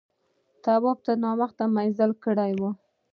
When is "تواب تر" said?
0.63-1.15